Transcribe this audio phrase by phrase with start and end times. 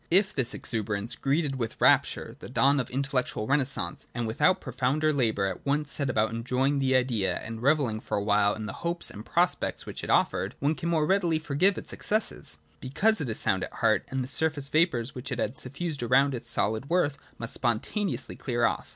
[0.09, 4.73] If this exuberance greeted with rapture the dawn of the intellectual renascence, and without pro
[4.73, 8.65] founder labour at once set about enjoying the Idea and revelling for a while in
[8.65, 13.21] the hopes and prospects which it offered, one can more readily forgive its excesses; because
[13.21, 16.49] it is sound at heart, and the surface vapours which it had suffused around its
[16.49, 18.89] solid worth must spontaneously clear off.